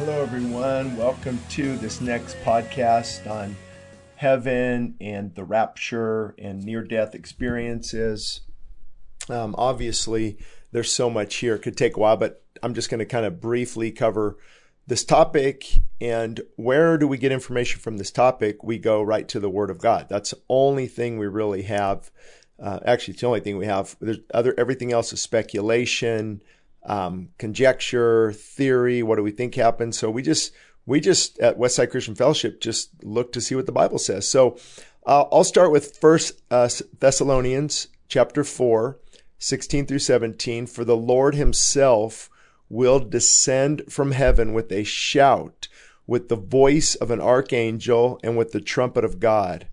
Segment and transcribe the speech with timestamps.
[0.00, 0.96] Hello, everyone.
[0.96, 3.54] Welcome to this next podcast on
[4.16, 8.40] heaven and the rapture and near death experiences.
[9.28, 10.38] Um, obviously,
[10.72, 11.56] there's so much here.
[11.56, 14.38] It could take a while, but I'm just going to kind of briefly cover
[14.86, 15.66] this topic
[16.00, 18.64] and where do we get information from this topic?
[18.64, 20.06] We go right to the Word of God.
[20.08, 22.10] That's the only thing we really have.
[22.58, 23.96] Uh, actually, it's the only thing we have.
[24.00, 26.40] There's other everything else is speculation,
[26.84, 29.02] um, conjecture, theory.
[29.02, 29.94] What do we think happened?
[29.94, 30.52] So we just
[30.86, 34.28] we just at Westside Christian Fellowship just look to see what the Bible says.
[34.30, 34.58] So
[35.06, 38.98] uh, I'll start with First uh, Thessalonians chapter four,
[39.38, 40.66] 16 through 17.
[40.66, 42.30] For the Lord Himself
[42.68, 45.68] will descend from heaven with a shout,
[46.06, 49.68] with the voice of an archangel, and with the trumpet of God.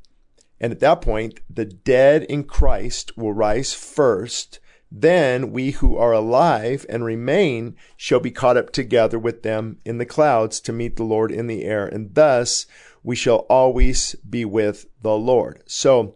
[0.60, 4.60] And at that point, the dead in Christ will rise first.
[4.92, 9.98] Then we who are alive and remain shall be caught up together with them in
[9.98, 11.86] the clouds to meet the Lord in the air.
[11.86, 12.66] And thus
[13.04, 15.64] we shall always be with the Lord.
[15.66, 16.16] So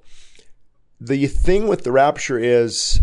[1.00, 3.02] the thing with the rapture is,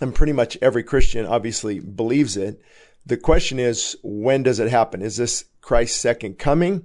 [0.00, 2.60] and pretty much every Christian obviously believes it.
[3.06, 5.00] The question is, when does it happen?
[5.00, 6.84] Is this Christ's second coming?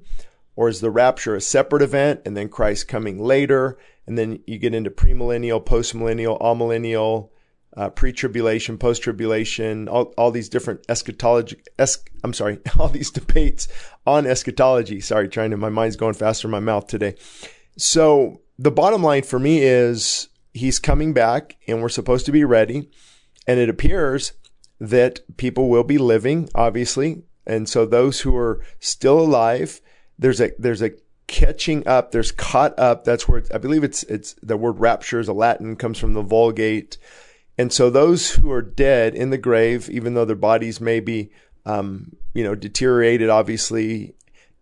[0.56, 3.78] Or is the rapture a separate event and then Christ coming later?
[4.06, 7.31] And then you get into premillennial, postmillennial, amillennial,
[7.78, 13.68] uh, pre-tribulation, post-tribulation, all, all these different eschatology, es- I'm sorry, all these debates
[14.06, 15.00] on eschatology.
[15.00, 17.16] Sorry, trying to, my mind's going faster in my mouth today.
[17.78, 22.44] So the bottom line for me is he's coming back and we're supposed to be
[22.44, 22.90] ready.
[23.48, 24.34] And it appears
[24.80, 27.24] that people will be living, obviously.
[27.46, 29.82] And so those who are still alive,
[30.20, 30.92] there's a, there's a
[31.28, 32.12] catching up.
[32.12, 33.04] There's caught up.
[33.04, 36.22] That's where I believe it's, it's the word rapture is a Latin comes from the
[36.22, 36.98] Vulgate.
[37.62, 41.30] And so those who are dead in the grave, even though their bodies may be,
[41.64, 44.16] um, you know, deteriorated, obviously,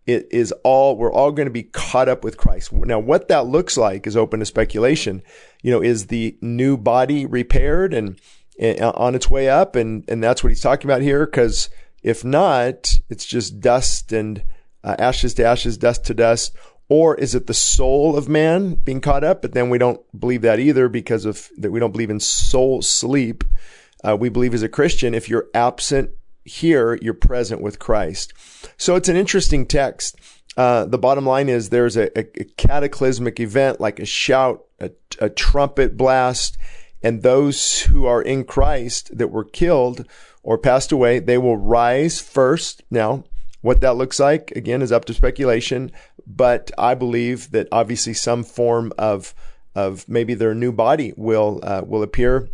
[0.05, 2.73] it is all, we're all going to be caught up with Christ.
[2.73, 5.23] Now, what that looks like is open to speculation.
[5.63, 8.19] You know, is the new body repaired and,
[8.59, 9.77] and on its way up?
[9.77, 11.25] And, and that's what he's talking about here.
[11.25, 11.69] Cause
[12.03, 14.43] if not, it's just dust and
[14.83, 16.53] uh, ashes to ashes, dust to dust.
[16.89, 19.43] Or is it the soul of man being caught up?
[19.43, 21.71] But then we don't believe that either because of that.
[21.71, 23.43] We don't believe in soul sleep.
[24.03, 26.09] Uh, we believe as a Christian, if you're absent
[26.43, 28.33] here, you're present with Christ.
[28.77, 30.15] So it's an interesting text.
[30.57, 34.91] Uh, the bottom line is there's a, a, a cataclysmic event like a shout, a,
[35.19, 36.57] a trumpet blast,
[37.03, 40.05] and those who are in Christ that were killed
[40.43, 42.83] or passed away, they will rise first.
[42.89, 43.25] Now,
[43.61, 45.91] what that looks like, again, is up to speculation,
[46.25, 49.33] but I believe that obviously some form of
[49.75, 52.49] of maybe their new body will uh, will appear,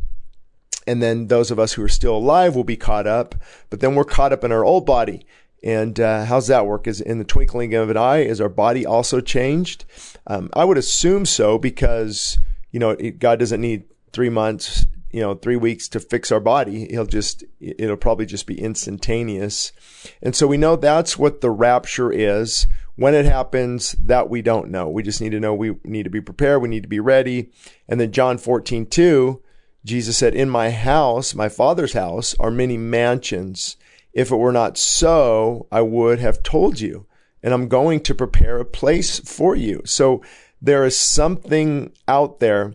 [0.87, 3.35] and then those of us who are still alive will be caught up.
[3.69, 5.25] But then we're caught up in our old body.
[5.63, 6.85] And uh, how's that work?
[6.85, 9.85] Is in the twinkling of an eye, is our body also changed?
[10.27, 12.37] Um, I would assume so because
[12.71, 13.85] you know God doesn't need
[14.15, 16.87] three months, you know, three weeks to fix our body.
[16.89, 19.73] He'll just, it'll probably just be instantaneous.
[20.21, 22.65] And so we know that's what the rapture is.
[22.95, 24.87] When it happens, that we don't know.
[24.87, 26.61] We just need to know we need to be prepared.
[26.61, 27.51] We need to be ready.
[27.89, 29.41] And then John 14, 2,
[29.83, 33.75] Jesus said, in my house, my father's house are many mansions.
[34.13, 37.05] If it were not so, I would have told you.
[37.43, 39.81] And I'm going to prepare a place for you.
[39.83, 40.23] So
[40.61, 42.73] there is something out there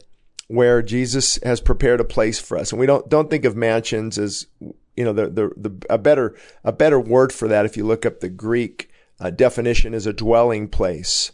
[0.51, 2.73] where Jesus has prepared a place for us.
[2.73, 4.49] And we don't, don't think of mansions as,
[4.97, 6.35] you know, the, the, the, a better,
[6.65, 7.65] a better word for that.
[7.65, 8.91] If you look up the Greek
[9.21, 11.31] uh, definition is a dwelling place.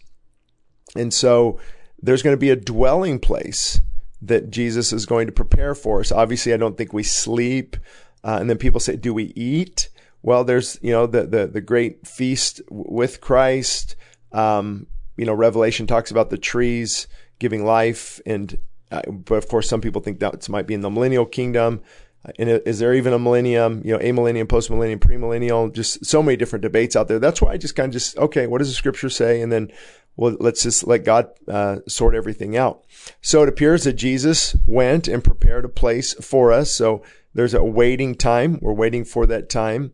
[0.94, 1.58] And so
[2.02, 3.80] there's going to be a dwelling place
[4.20, 6.12] that Jesus is going to prepare for us.
[6.12, 7.78] Obviously, I don't think we sleep.
[8.22, 9.88] Uh, and then people say, do we eat?
[10.22, 13.96] Well, there's, you know, the, the, the great feast with Christ.
[14.32, 17.06] Um, you know, Revelation talks about the trees
[17.38, 18.58] giving life and
[18.90, 21.82] uh, but of course, some people think that might be in the millennial kingdom.
[22.24, 25.72] Uh, and is there even a millennium, you know, a millennium, post millennium, premillennial?
[25.72, 27.18] Just so many different debates out there.
[27.18, 29.40] That's why I just kind of just, okay, what does the scripture say?
[29.40, 29.70] And then,
[30.16, 32.84] well, let's just let God uh, sort everything out.
[33.20, 36.72] So it appears that Jesus went and prepared a place for us.
[36.72, 37.02] So
[37.34, 38.58] there's a waiting time.
[38.62, 39.92] We're waiting for that time.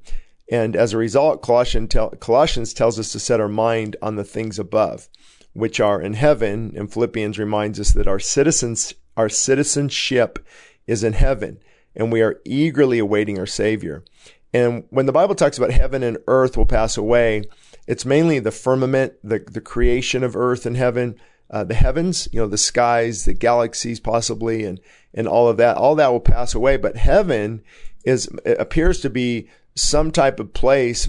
[0.51, 4.25] And as a result, Colossians, tell, Colossians tells us to set our mind on the
[4.25, 5.09] things above,
[5.53, 6.73] which are in heaven.
[6.77, 10.39] And Philippians reminds us that our citizens, our citizenship
[10.87, 11.61] is in heaven,
[11.95, 14.05] and we are eagerly awaiting our Savior.
[14.53, 17.45] And when the Bible talks about heaven and earth will pass away,
[17.87, 21.17] it's mainly the firmament, the, the creation of earth and heaven,
[21.51, 24.81] uh, the heavens, you know, the skies, the galaxies possibly, and,
[25.15, 25.77] and all of that.
[25.77, 26.77] All that will pass away.
[26.77, 27.63] But heaven
[28.05, 31.09] is, appears to be some type of place,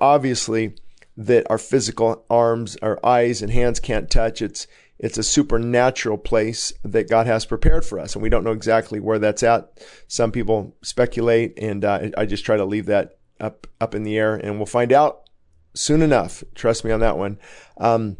[0.00, 0.74] obviously,
[1.18, 4.40] that our physical arms, our eyes and hands can't touch.
[4.40, 4.68] It's,
[5.00, 8.14] it's a supernatural place that God has prepared for us.
[8.14, 9.84] And we don't know exactly where that's at.
[10.06, 14.16] Some people speculate, and uh, I just try to leave that up, up in the
[14.16, 15.28] air, and we'll find out
[15.74, 16.44] soon enough.
[16.54, 17.38] Trust me on that one.
[17.78, 18.16] Um,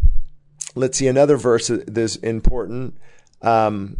[0.75, 2.99] let's see another verse that is important.
[3.43, 3.99] Um,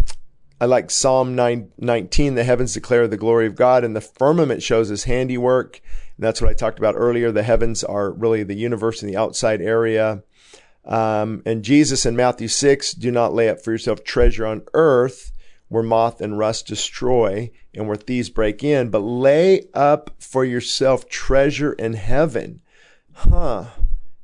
[0.61, 2.35] I like Psalm 9, 19.
[2.35, 5.81] The heavens declare the glory of God, and the firmament shows his handiwork.
[6.19, 7.31] And that's what I talked about earlier.
[7.31, 10.25] The heavens are really the universe and the outside area.
[10.85, 15.31] Um, and Jesus in Matthew 6, do not lay up for yourself treasure on earth
[15.69, 21.09] where moth and rust destroy and where thieves break in, but lay up for yourself
[21.09, 22.61] treasure in heaven.
[23.13, 23.67] Huh.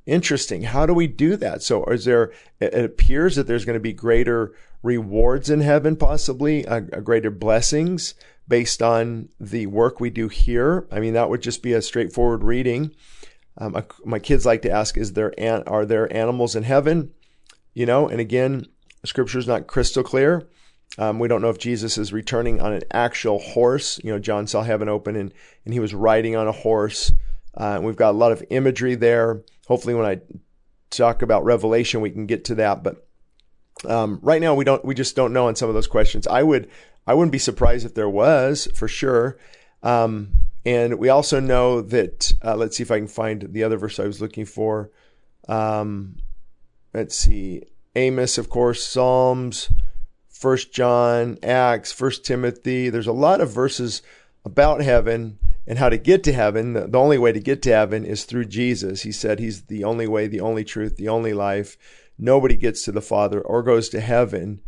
[0.07, 0.63] Interesting.
[0.63, 1.63] How do we do that?
[1.63, 6.65] So is there, it appears that there's going to be greater rewards in heaven, possibly,
[6.65, 8.15] a, a greater blessings
[8.47, 10.87] based on the work we do here.
[10.91, 12.95] I mean, that would just be a straightforward reading.
[13.57, 17.13] Um, my kids like to ask, is there, an, are there animals in heaven?
[17.73, 18.67] You know, and again,
[19.05, 20.49] scripture is not crystal clear.
[20.99, 24.01] Um, we don't know if Jesus is returning on an actual horse.
[24.05, 25.33] You know, John saw heaven open and,
[25.65, 27.13] and he was riding on a horse.
[27.57, 29.43] Uh, we've got a lot of imagery there.
[29.67, 30.21] Hopefully, when I
[30.91, 32.83] talk about Revelation, we can get to that.
[32.83, 33.07] But
[33.89, 34.85] um, right now, we don't.
[34.85, 36.27] We just don't know on some of those questions.
[36.27, 36.69] I would.
[37.07, 39.39] I wouldn't be surprised if there was for sure.
[39.83, 40.31] Um,
[40.65, 44.01] and we also know that, uh, let's see if I can find the other verse
[44.01, 44.91] I was looking for.
[45.47, 46.17] Um,
[46.95, 47.63] let's see.
[47.95, 49.71] Amos, of course, Psalms,
[50.29, 52.89] First John, Acts, First Timothy.
[52.89, 54.03] There's a lot of verses
[54.45, 56.73] about heaven and how to get to heaven.
[56.73, 59.03] The, the only way to get to heaven is through Jesus.
[59.03, 61.77] He said he's the only way, the only truth, the only life.
[62.19, 64.61] Nobody gets to the Father or goes to heaven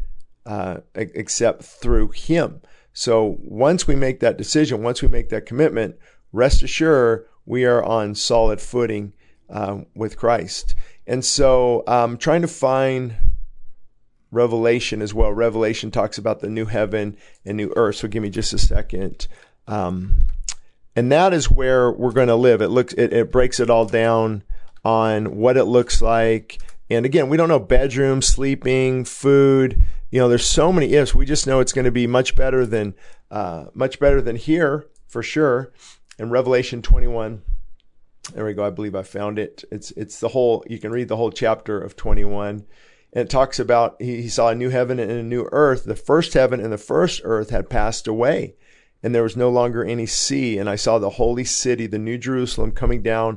[0.46, 2.62] uh, except through Him.
[2.93, 5.96] So once we make that decision, once we make that commitment,
[6.32, 9.12] rest assured we are on solid footing
[9.50, 10.75] uh, with Christ.
[11.06, 13.16] And so um, trying to find
[14.31, 15.32] Revelation as well.
[15.32, 17.96] Revelation talks about the new heaven and new earth.
[17.96, 19.28] So give me just a second.
[19.66, 20.26] Um,
[20.94, 22.62] and that is where we're going to live.
[22.62, 24.43] It looks, it, it breaks it all down
[24.84, 26.60] on what it looks like.
[26.88, 29.82] And again, we don't know bedroom, sleeping, food,
[30.16, 31.14] you know, there's so many ifs.
[31.14, 32.94] We just know it's going to be much better than
[33.30, 35.74] uh, much better than here for sure.
[36.18, 37.42] In Revelation 21,
[38.32, 38.64] there we go.
[38.64, 39.62] I believe I found it.
[39.70, 40.64] It's it's the whole.
[40.70, 42.64] You can read the whole chapter of 21.
[43.12, 45.84] And it talks about he, he saw a new heaven and a new earth.
[45.84, 48.54] The first heaven and the first earth had passed away,
[49.02, 50.56] and there was no longer any sea.
[50.56, 53.36] And I saw the holy city, the new Jerusalem, coming down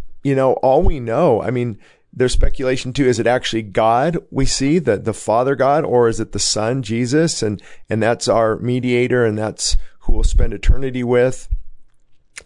[0.23, 1.79] you know, all we know, I mean,
[2.13, 3.05] there's speculation too.
[3.05, 6.83] Is it actually God we see, the, the Father God, or is it the Son,
[6.83, 7.41] Jesus?
[7.41, 11.47] And, and that's our mediator and that's who we'll spend eternity with.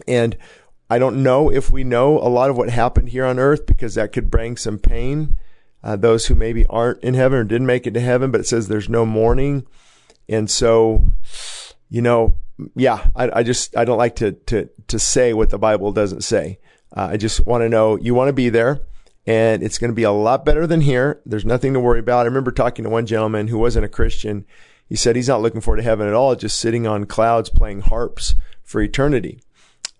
[0.07, 0.37] And
[0.89, 3.95] I don't know if we know a lot of what happened here on earth because
[3.95, 5.37] that could bring some pain.
[5.83, 8.47] Uh, those who maybe aren't in heaven or didn't make it to heaven, but it
[8.47, 9.65] says there's no mourning.
[10.27, 11.11] And so,
[11.89, 12.35] you know,
[12.75, 16.23] yeah, I, I just, I don't like to, to, to say what the Bible doesn't
[16.23, 16.59] say.
[16.95, 18.81] Uh, I just want to know you want to be there
[19.27, 21.21] and it's going to be a lot better than here.
[21.25, 22.21] There's nothing to worry about.
[22.21, 24.45] I remember talking to one gentleman who wasn't a Christian.
[24.87, 27.81] He said he's not looking forward to heaven at all, just sitting on clouds playing
[27.81, 29.41] harps for eternity.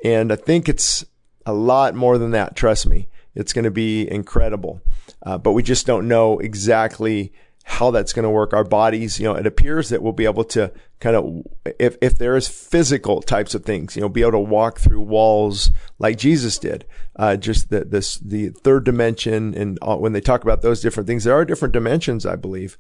[0.04, 1.04] And I think it's
[1.46, 2.56] a lot more than that.
[2.56, 3.08] Trust me.
[3.34, 4.82] It's going to be incredible.
[5.24, 7.34] Uh, but we just don't know exactly
[7.68, 8.54] how that's going to work.
[8.54, 11.44] Our bodies, you know, it appears that we'll be able to kind of,
[11.80, 15.02] if, if there is physical types of things, you know, be able to walk through
[15.02, 16.86] walls like Jesus did.
[17.16, 19.56] Uh, just the, this, the third dimension.
[19.56, 22.78] And uh, when they talk about those different things, there are different dimensions, I believe.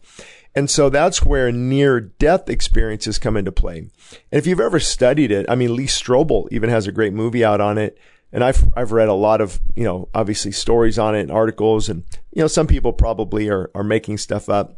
[0.53, 3.79] And so that's where near death experiences come into play.
[3.79, 3.89] And
[4.31, 7.59] if you've ever studied it, I mean, Lee Strobel even has a great movie out
[7.59, 7.97] on it.
[8.35, 11.87] And I've I've read a lot of you know obviously stories on it and articles,
[11.87, 14.77] and you know some people probably are are making stuff up,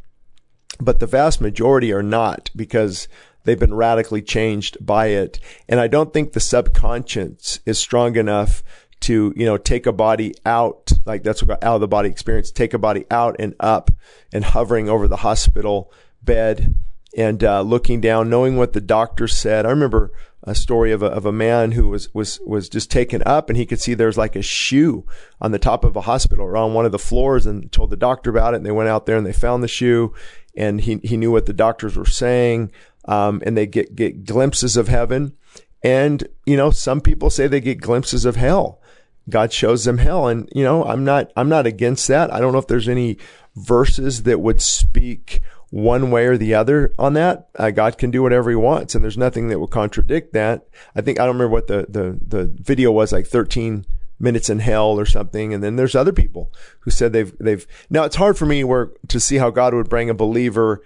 [0.79, 3.07] but the vast majority are not because
[3.43, 8.63] they've been radically changed by it, and I don't think the subconscious is strong enough
[8.99, 12.49] to you know take a body out like that's what out of the body experience
[12.49, 13.91] take a body out and up
[14.33, 15.91] and hovering over the hospital
[16.23, 16.73] bed
[17.15, 19.65] and uh, looking down knowing what the doctor said.
[19.65, 20.11] I remember
[20.47, 23.57] a story of a, of a man who was, was, was just taken up and
[23.57, 25.05] he could see there's like a shoe
[25.41, 27.97] on the top of a hospital or on one of the floors and told the
[27.97, 28.57] doctor about it.
[28.57, 30.13] And they went out there and they found the shoe
[30.55, 32.71] and he, he knew what the doctors were saying.
[33.05, 35.35] Um, and they get, get glimpses of heaven.
[35.83, 38.81] And, you know, some people say they get glimpses of hell.
[39.29, 40.27] God shows them hell.
[40.27, 42.33] And, you know, I'm not, I'm not against that.
[42.33, 43.17] I don't know if there's any
[43.55, 47.49] verses that would speak one way or the other on that.
[47.55, 50.67] Uh, God can do whatever he wants and there's nothing that will contradict that.
[50.95, 53.85] I think, I don't remember what the, the, the video was like 13
[54.19, 55.53] minutes in hell or something.
[55.53, 58.91] And then there's other people who said they've, they've, now it's hard for me where
[59.09, 60.83] to see how God would bring a believer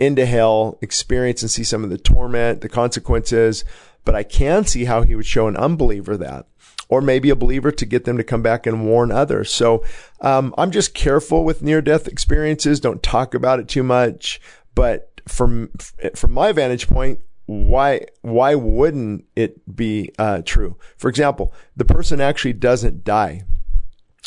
[0.00, 3.64] into hell, experience and see some of the torment, the consequences,
[4.04, 6.46] but I can see how he would show an unbeliever that
[6.92, 9.50] or maybe a believer to get them to come back and warn others.
[9.50, 9.82] So
[10.20, 12.80] um, I'm just careful with near death experiences.
[12.80, 14.42] Don't talk about it too much.
[14.74, 15.70] But from
[16.14, 20.76] from my vantage point, why why wouldn't it be uh, true?
[20.98, 23.44] For example, the person actually doesn't die.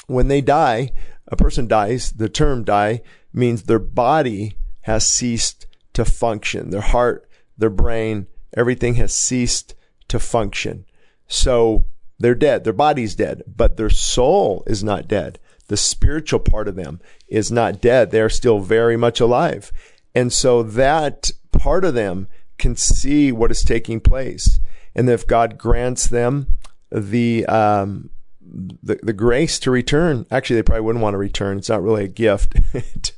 [0.07, 0.89] When they die,
[1.27, 2.13] a person dies.
[2.13, 6.72] The term "die" means their body has ceased to function.
[6.72, 7.29] Their heart,
[7.60, 8.25] their brain,
[8.57, 9.75] everything has ceased
[10.07, 10.86] to function.
[11.27, 11.86] So
[12.19, 12.63] they're dead.
[12.63, 15.39] Their body's dead, but their soul is not dead.
[15.67, 18.12] The spiritual part of them is not dead.
[18.12, 19.72] They're still very much alive.
[20.13, 24.60] And so that part of them can see what is taking place.
[24.95, 26.55] And if God grants them
[26.89, 31.57] the, um, the, the grace to return, actually, they probably wouldn't want to return.
[31.57, 32.55] It's not really a gift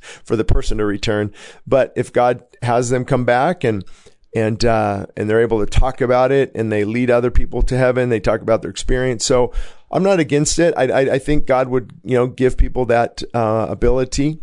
[0.24, 1.32] for the person to return.
[1.66, 3.84] But if God has them come back and
[4.34, 7.76] and uh, and they're able to talk about it and they lead other people to
[7.76, 8.08] heaven.
[8.08, 9.24] They talk about their experience.
[9.24, 9.52] So
[9.90, 10.74] I'm not against it.
[10.76, 14.40] I, I, I think God would you know give people that uh, ability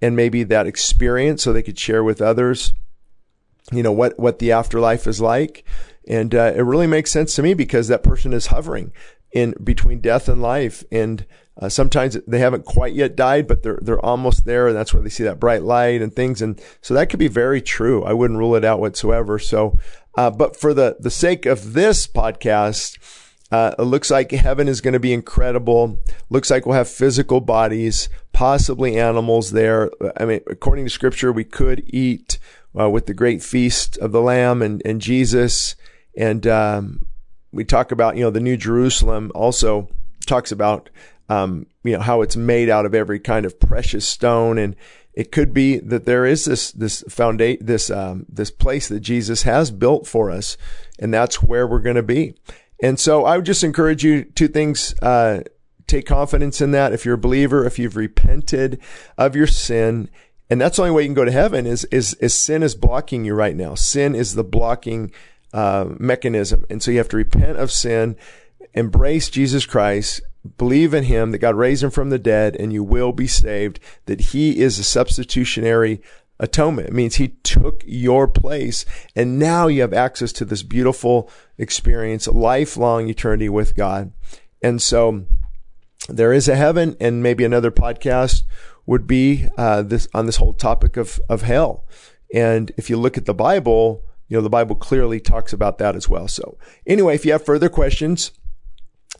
[0.00, 2.74] and maybe that experience so they could share with others.
[3.70, 5.64] You know what what the afterlife is like,
[6.06, 8.92] and uh, it really makes sense to me because that person is hovering
[9.32, 11.24] in between death and life and
[11.58, 15.02] uh, sometimes they haven't quite yet died, but they're they're almost there, and that's where
[15.02, 16.40] they see that bright light and things.
[16.40, 18.02] And so that could be very true.
[18.04, 19.38] I wouldn't rule it out whatsoever.
[19.38, 19.78] So,
[20.16, 22.98] uh, but for the the sake of this podcast,
[23.50, 26.00] uh, it looks like heaven is going to be incredible.
[26.30, 29.90] Looks like we'll have physical bodies, possibly animals there.
[30.16, 32.38] I mean, according to Scripture, we could eat
[32.78, 35.76] uh, with the great feast of the Lamb and and Jesus,
[36.16, 37.06] and um,
[37.52, 39.90] we talk about you know the New Jerusalem also
[40.26, 40.88] talks about
[41.32, 44.58] um, you know, how it's made out of every kind of precious stone.
[44.58, 44.76] And
[45.14, 49.42] it could be that there is this, this foundation, this, um, this place that Jesus
[49.42, 50.56] has built for us.
[50.98, 52.34] And that's where we're going to be.
[52.82, 55.42] And so I would just encourage you two things, uh,
[55.86, 56.92] take confidence in that.
[56.92, 58.80] If you're a believer, if you've repented
[59.16, 60.10] of your sin,
[60.50, 62.74] and that's the only way you can go to heaven is, is, is sin is
[62.74, 63.74] blocking you right now.
[63.74, 65.12] Sin is the blocking,
[65.54, 66.66] uh, mechanism.
[66.68, 68.16] And so you have to repent of sin,
[68.74, 70.20] embrace Jesus Christ,
[70.56, 73.78] believe in him, that God raised him from the dead, and you will be saved,
[74.06, 76.00] that he is a substitutionary
[76.38, 76.88] atonement.
[76.88, 78.84] It means he took your place,
[79.14, 84.12] and now you have access to this beautiful experience, lifelong eternity with God.
[84.60, 85.26] And so
[86.08, 88.42] there is a heaven, and maybe another podcast
[88.86, 91.84] would be uh, this on this whole topic of of hell.
[92.34, 95.94] And if you look at the Bible, you know the Bible clearly talks about that
[95.94, 96.26] as well.
[96.26, 98.32] So anyway, if you have further questions,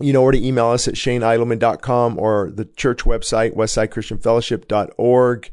[0.02, 5.50] you know where to email us at shaneidleman.com or the church website, westsidechristianfellowship.org.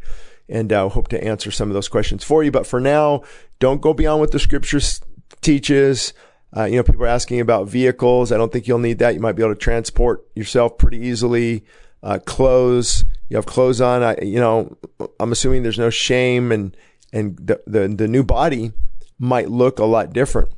[0.48, 2.52] And I uh, hope to answer some of those questions for you.
[2.52, 3.24] But for now,
[3.60, 5.00] don't go beyond what the scriptures
[5.42, 6.14] teaches.
[6.56, 8.32] Uh, you know, people are asking about vehicles.
[8.32, 9.14] I don't think you'll need that.
[9.14, 11.64] You might be able to transport yourself pretty easily.
[12.02, 14.02] Uh, clothes, you have clothes on.
[14.02, 14.76] I, you know,
[15.20, 16.76] I'm assuming there's no shame and,
[17.14, 18.72] and the, the, the new body
[19.20, 20.50] might look a lot different.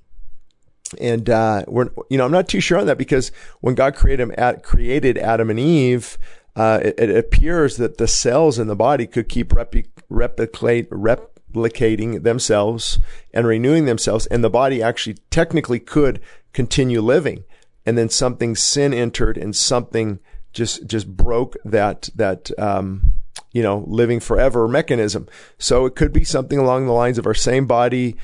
[1.00, 3.31] And uh, we're, you know, I'm not too sure on that because
[3.62, 6.17] when God created him at, created Adam and Eve,
[6.55, 13.00] uh, it, it, appears that the cells in the body could keep replicate, replicating themselves
[13.33, 16.19] and renewing themselves, and the body actually technically could
[16.51, 17.45] continue living.
[17.86, 20.19] And then something sin entered, and something
[20.53, 23.13] just just broke that that um,
[23.53, 25.27] you know living forever mechanism.
[25.57, 28.17] So it could be something along the lines of our same body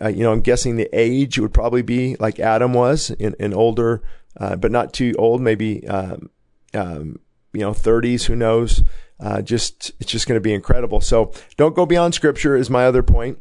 [0.00, 3.34] uh, you know, I'm guessing the age it would probably be like Adam was, an,
[3.38, 4.02] an older
[4.38, 6.30] uh, but not too old, maybe, um,
[6.74, 7.18] um,
[7.52, 8.82] you know, 30s, who knows?
[9.18, 11.00] Uh, just, it's just going to be incredible.
[11.00, 13.38] So don't go beyond scripture is my other point.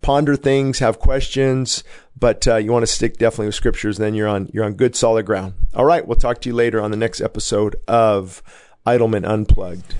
[0.00, 1.82] Ponder things, have questions,
[2.16, 3.98] but uh, you want to stick definitely with scriptures.
[3.98, 5.54] Then you're on you're on good solid ground.
[5.74, 8.40] All right, we'll talk to you later on the next episode of
[8.86, 9.96] Idleman Unplugged.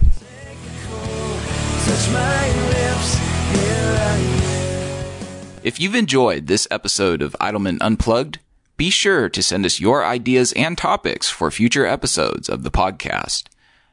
[5.63, 8.39] If you've enjoyed this episode of Idleman Unplugged,
[8.79, 13.45] be sure to send us your ideas and topics for future episodes of the podcast.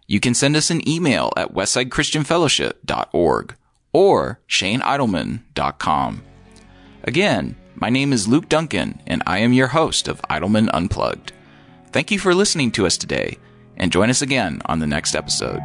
[0.07, 3.55] You can send us an email at westsidechristianfellowship.org
[3.91, 6.23] or shaneidleman.com.
[7.03, 11.33] Again, my name is Luke Duncan, and I am your host of Idleman Unplugged.
[11.91, 13.39] Thank you for listening to us today,
[13.75, 15.59] and join us again on the next episode.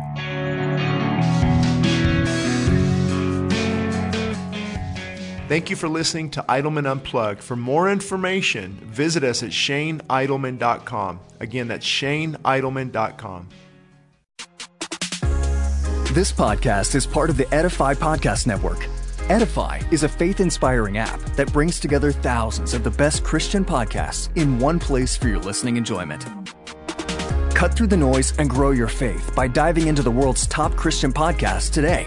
[5.53, 7.43] Thank you for listening to Idleman Unplugged.
[7.43, 11.21] For more information, visit us at shaneidleman.com.
[11.41, 13.49] Again, that's shaneidleman.com.
[16.15, 18.89] This podcast is part of the Edify Podcast Network.
[19.29, 24.35] Edify is a faith inspiring app that brings together thousands of the best Christian podcasts
[24.39, 26.25] in one place for your listening enjoyment.
[27.55, 31.13] Cut through the noise and grow your faith by diving into the world's top Christian
[31.13, 32.07] podcasts today.